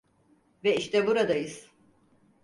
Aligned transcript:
Ve 0.63 0.75
işte 0.75 1.07
buradayız. 1.07 1.69